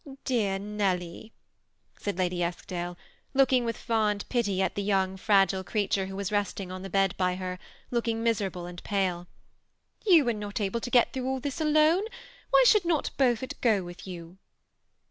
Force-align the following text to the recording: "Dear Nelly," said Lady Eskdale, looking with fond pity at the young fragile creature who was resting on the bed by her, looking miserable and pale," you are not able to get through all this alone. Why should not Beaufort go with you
"Dear 0.25 0.57
Nelly," 0.57 1.31
said 1.99 2.17
Lady 2.17 2.41
Eskdale, 2.41 2.97
looking 3.35 3.65
with 3.65 3.77
fond 3.77 4.27
pity 4.29 4.59
at 4.59 4.73
the 4.73 4.81
young 4.81 5.15
fragile 5.15 5.63
creature 5.63 6.07
who 6.07 6.15
was 6.15 6.31
resting 6.31 6.71
on 6.71 6.81
the 6.81 6.89
bed 6.89 7.15
by 7.17 7.35
her, 7.35 7.59
looking 7.91 8.23
miserable 8.23 8.65
and 8.65 8.83
pale," 8.83 9.27
you 10.07 10.27
are 10.27 10.33
not 10.33 10.59
able 10.59 10.79
to 10.79 10.89
get 10.89 11.13
through 11.13 11.27
all 11.27 11.39
this 11.39 11.61
alone. 11.61 12.05
Why 12.49 12.63
should 12.65 12.83
not 12.83 13.11
Beaufort 13.17 13.53
go 13.61 13.83
with 13.83 14.07
you 14.07 14.39